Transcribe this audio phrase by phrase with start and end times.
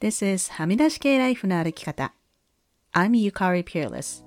[0.00, 2.14] This is はみ出し系ライフの歩き方。
[2.92, 4.24] I'm Yukari Peerless.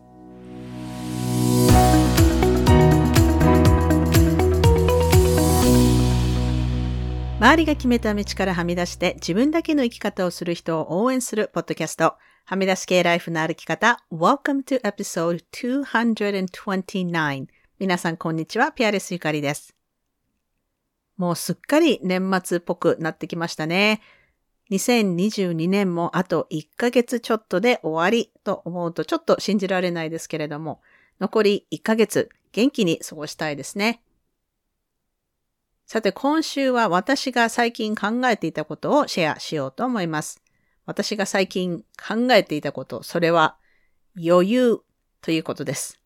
[7.39, 12.15] 周りが決めた道からはみ出して自分だけの生き方をする人を応援するポッドキャスト。
[12.43, 14.03] はみ出し系ライフの歩き方。
[14.11, 17.47] Welcome to episode 229.
[17.79, 18.73] 皆さんこんにちは。
[18.73, 19.73] ピアレスゆかりです。
[21.15, 24.01] もうすっかり年末っぽくなってきましたね。
[24.71, 30.81] 2022年もあと1ヶ月ちょっとで終わりと思うとちょっと信じられないですけれども、
[31.19, 34.01] 残り1ヶ月元気に過ごしたいですね。
[35.85, 40.41] さて今週は私が最近考えていたことをシェアしようと思います。
[40.85, 43.57] 私が最近考えていたこと、それは
[44.15, 44.79] 余裕
[45.21, 45.99] ということです。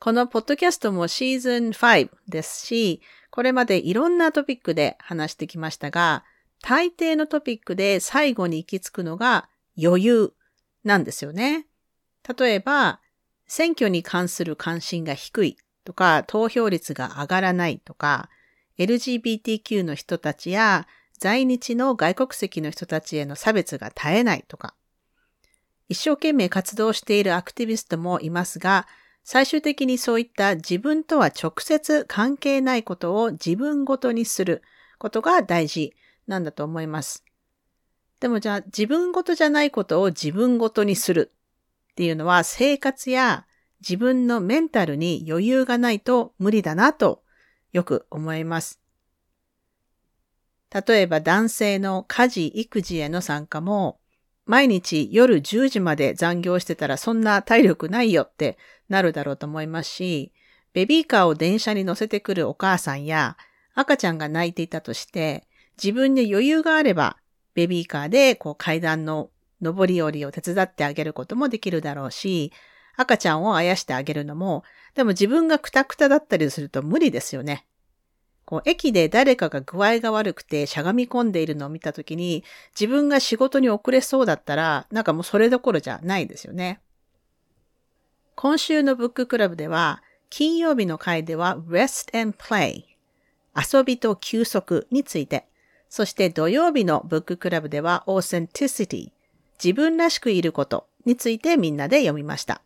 [0.00, 3.00] このポッドキャストもシーズン5ですし、
[3.30, 6.24] これまでいろんなトピックで話してきましたが、
[6.62, 9.48] 大抵のトピックで最後に行き着くのが
[9.80, 10.32] 余裕
[10.84, 11.66] なんですよね。
[12.38, 13.00] 例えば、
[13.46, 18.30] 選挙に関する関心が低いとか、投票率が上がらないとか、
[18.78, 20.86] LGBTQ の人たちや
[21.18, 24.74] 在日の外国籍の人たちへの差別が絶えないとか、
[25.88, 28.86] 一生懸命活動しているアクティビストもいますが、
[29.24, 34.62] 最終的にそういった自分とは直接関係ないことを自分ごとにする
[34.98, 35.94] ことが大事
[36.32, 37.24] なんだと思います。
[38.20, 41.32] でもじゃあ自分ごとじゃないことを自分ごとにする
[41.92, 43.46] っていうのは生活や
[43.80, 47.22] 自分のメンタルに余裕がないと無理だなと
[47.72, 48.80] よく思います。
[50.72, 53.98] 例えば男性の家事、育児への参加も、
[54.46, 58.56] 毎日夜10時まで残業してたらそんな体力ないよって
[58.88, 60.32] なるだろうと思いますし、
[60.72, 63.36] ベビーカーを電車に乗せてくるお母さんや
[63.74, 65.46] 赤ちゃんが泣いていたとして、
[65.82, 67.16] 自分に余裕があれば、
[67.54, 69.30] ベビーカーでこう階段の
[69.60, 72.52] 上り下りを手伝ってあげることもできるだろうし、
[72.96, 74.64] 赤ちゃんをあやしてあげるのも、
[74.94, 77.66] でも自分がクタクタだったりすると無理ですよね。
[78.44, 82.44] こう、駅で誰かが具合が悪くてしゃがみ込んでいるのを見たときに、
[82.78, 86.80] 自分が仕事に遅れそうだったら、なんかもうそれどころじゃないですよね。
[88.34, 92.84] 今週のブッククラブでは、金曜日の回では rest and play
[93.54, 95.46] 遊びと休息について、
[95.92, 99.10] そして土曜日のブッククラブでは authenticity
[99.62, 102.62] 自分らしくいることについてみんなで読みました。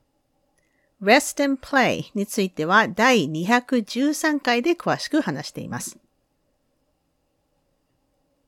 [1.02, 5.98] Rest and Play については第213回で詳しく話しています。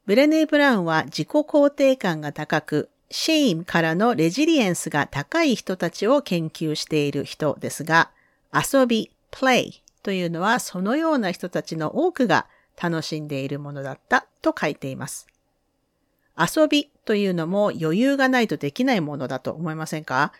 [0.07, 8.13] ブレネー・ブラウンは自己肯定感が高く、 shame からのレジリエンスが高い人たちを研究している人ですが、
[8.55, 12.47] 遊び、play というのはそのような人たちの多くが
[12.81, 15.27] 楽しんでいるものだったと書いています。
[16.39, 20.33] 遊びというのも余裕がないとできないものだと思いませんか？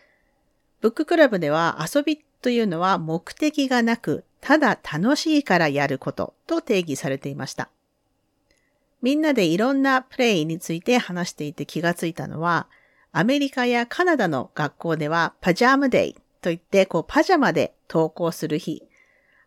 [0.81, 7.69] ブッククラブでは遊びというのは目的がなく、ただ楽しいからやることと定義されていました。
[9.01, 12.67] みんなでいろんなプレイについて話していて気がついたのは、
[13.11, 18.83] アメリカやカナダの学校ではパジャマデイといってこうパジャマで登校する日、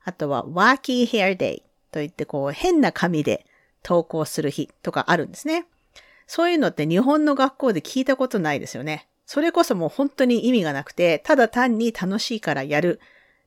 [0.04, 3.46] あとはワーキーヘアデイといってこう変な髪で
[3.84, 5.66] 登校する日とかあるんですね。
[6.26, 9.06] そういうのって日本の学校で聞いたことないですよね。
[9.26, 13.00] それこそもう本当に意味がなくて、ただ単に楽しいからやる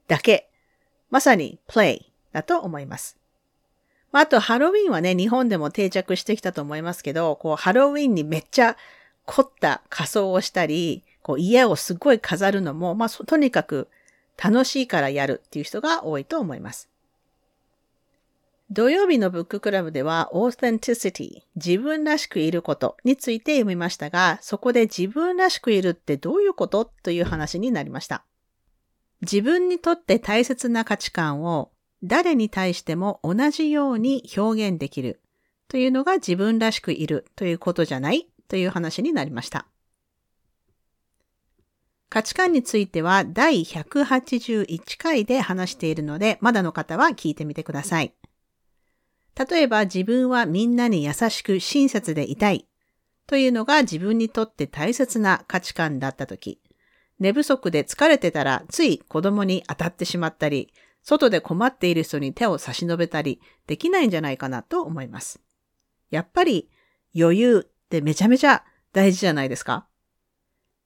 [0.07, 0.49] だけ。
[1.09, 3.17] まさに play だと思います。
[4.11, 8.77] あ、とハロウィンはね、日本でも定着してきたと思いますけど、こうハロウィンにめっちゃ
[9.25, 13.89] 凝った仮装をしたり、こう家をすっごい飾るのも、まあ、とにかく
[14.41, 16.87] 楽しいからやるっていう人が多いと思います。
[18.71, 28.25] 土曜日のブッククラブでは authenticity 自分らしくいることについて読みましたが、そこで自分らしくいるってどういうことという話になりました。
[29.21, 31.71] 自分にとって大切な価値観を
[32.03, 35.21] 誰に対しても同じように表現できる
[35.67, 39.67] というのが自分らしくいるということじゃないという話になりました。
[42.09, 48.13] 価値観については第181回で話しているので、まだの方は聞いてみてください。
[49.37, 52.67] 例えば自分はみんなに優しく親切でいたい
[53.27, 56.61] というのが自分にとって大切な価値観だったとき、
[57.19, 60.71] 寝不足で疲れてたらつい子供に当たってしまったり、
[61.01, 65.39] 外で困っている人に手を差し伸べたりできないんじゃないかなと思います。
[66.09, 66.69] やっぱり
[67.15, 69.87] 余裕ってめちゃめちゃ大事じゃないですか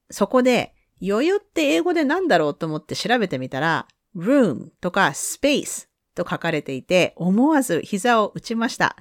[0.09, 5.88] そこで余裕って英語で何だろうと思って調べてみたら room とか space
[6.19, 8.97] と書かれていて、思わず膝を打ちました。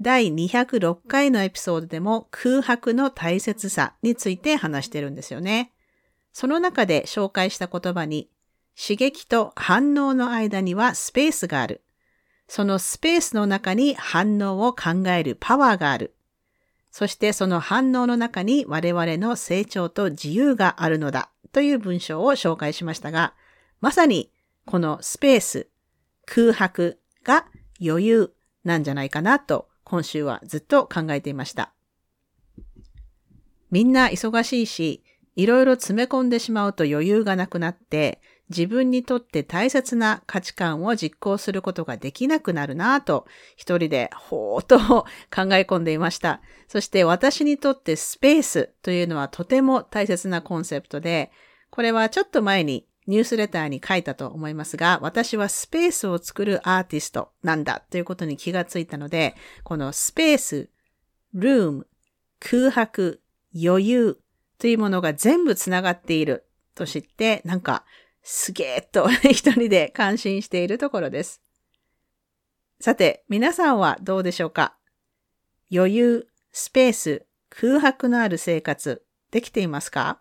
[0.00, 5.72] 第206回のエピソードでも空白の大切さについて話してるんですよね。
[6.32, 8.28] その中で紹介した言葉に
[8.76, 11.82] 刺激と反応の間にはスペースがある。
[12.48, 16.14] そのスペースの中に反応を考えるパワーがある。
[16.90, 23.34] そしてその反応の中に我々の成長と自由があるのだという文章を紹介しましたが、
[23.80, 24.30] まさに
[24.66, 25.68] このスペース、
[26.26, 27.46] 空白が
[27.84, 28.34] 余裕
[28.64, 31.72] なんじゃないかなと今週はずっと考えていました。
[33.70, 35.02] みんな忙しいし、
[35.36, 43.26] いろいろ詰め込んでしまうと余裕がなくなって、自分にとって大切な価値観を実行することができなくなるなぁと、
[43.56, 45.06] 一人でほーっと考
[45.54, 46.40] え込んでいました。
[46.68, 51.32] そして私にとってスペースというのはとても大切なコンセプトで、
[51.70, 60.70] これはちょっと前にニュースレターに書いたと思いますが、私はスペースを作るアーティストなんだということに気がついたので、このスペース、
[61.34, 61.86] ルーム、
[62.40, 63.22] 空白、
[63.54, 64.18] 余裕
[64.58, 67.84] というものが全部つながっていると知って、なんか
[68.22, 71.42] すげえと一人で感心しているところです。
[72.80, 74.76] さて、皆さんはどうでしょうか？
[75.72, 80.20] 余裕、スペース、空白のある生活、できていますか？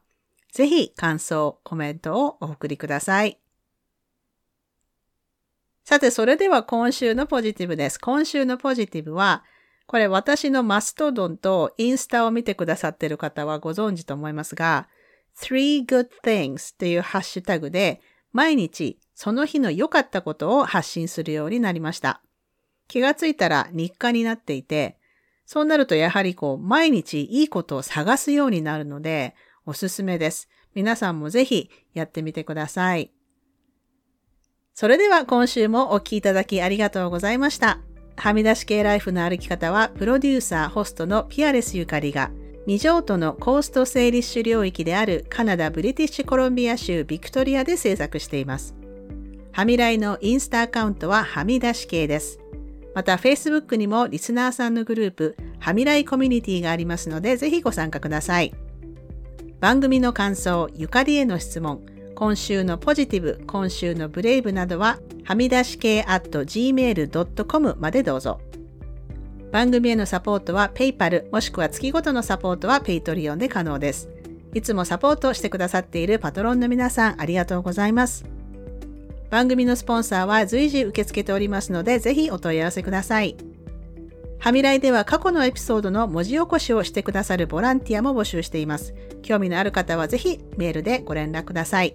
[0.54, 3.40] ぜひ感想、コメントをお送りください。
[5.84, 8.00] さて、それでは今週のポジティブです。
[8.00, 9.44] 今週のポジティブは、
[9.88, 14.88] これ私のマストドンとインスタを見てくださっている方はご存知と思いますが、
[15.36, 18.00] three good things というハッシュタグで
[18.32, 22.22] 毎日その日の良かったことを発信するようになりました。
[22.88, 25.00] 気がついたら日課になっていて、
[25.48, 29.36] そうなるとやはりこう毎日いいことを探すようになるので
[29.66, 30.50] おすすめです。
[30.76, 33.12] 皆さんもぜひやってみてください。
[34.74, 37.80] それでは今週もお聴きいただきありがとうございました。
[38.16, 42.32] はみ出し系ライフの歩き方はプロデューサー、ホストのピアレスゆかりが
[42.66, 48.76] 未譲渡のコーストセーリッシュ領域であるカナダ・ブリティッシュコロンビア州ビクトリアで制作しています。
[49.52, 52.40] はみらいのインスタアカウントははみ出し系です。
[52.96, 58.54] また Facebook にもリスナーさんのグループはみらいコミュニティがありますのでぜひご参加ください。
[59.64, 68.42] 番組の感想、ゆかりへの質問、今週のポジティブ、今週のブレイブなどははみ出し系 at gmail.com までどうぞ。
[69.54, 74.10] 番組へのサポートは PayPal もしくは月ごとのサポートは Patreon で可能です。
[74.54, 78.26] いつもサポートしてくださっているパトロンの皆さんありがとうございます。
[79.30, 83.38] 番組のスポンサーは随時受け付けておりますのでぜひお問い合わせください。
[84.44, 88.94] はみらいでは過去のエピソードの文字起こしをしてくださるボランティアも募集しています。
[89.22, 91.94] 興味のある方はぜひメールでご連絡ください。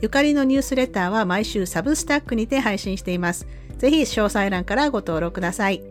[0.00, 3.46] ゆかりのニュースレターは毎週サブスタックにて配信しています。
[3.76, 5.82] ぜひ詳細欄からご登録ください。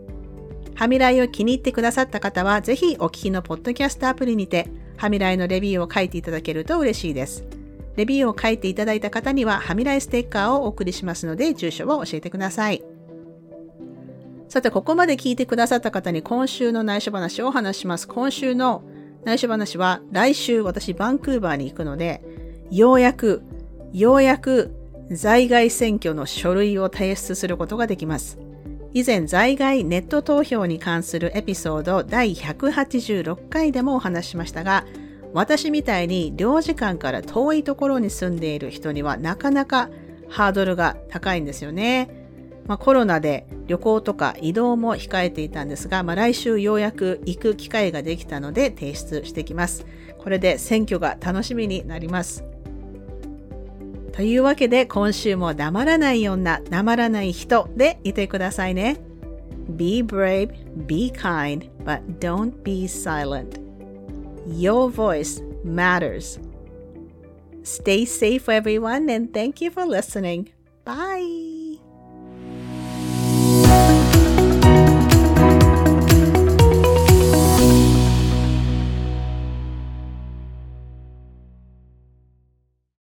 [0.74, 4.66] はみらいを気に入ってくださった方は、ぜひお聞きのポッドキャストアプリにて、
[4.96, 7.44] はみらいのレビューを書いていただけると嬉しいです。
[7.94, 12.82] レビューを書いていただいた方には、はみらいステッカーをお送りしますので、住所を教えてください。
[14.50, 18.08] さて、ここまで聞いてくださった方に今週の内緒話をお話します。
[18.08, 18.82] 今週の
[19.24, 22.20] 内緒話は、来週私バンクーバーに行くので、
[22.68, 23.44] ようやく、
[23.92, 24.74] ようやく
[25.12, 28.40] 在外選挙の書類を提出することができます。
[28.92, 34.84] 以前在外ネット投票に関するエピソード第186回でもお話ししましたが
[35.32, 39.90] 私みたいに領事館から遠いところに住んでいる人にはなかなか
[40.28, 42.19] ハードルが高いんですよね。
[42.70, 49.84] まあ、コロナで旅行とか移動も控えていたんですが、まあ、来週ようやく行く機会ができたので提出してきます。
[50.18, 52.44] これで選挙が楽しみになります。
[54.12, 58.98] というわけで今週も黙らない女、黙らない人でいてくださいね。
[59.70, 60.52] Be brave,
[60.86, 63.60] be kind, but don't be silent.
[64.46, 66.40] Your voice matters.
[67.64, 70.50] Stay safe, everyone, and thank you for listening.
[70.84, 71.59] Bye.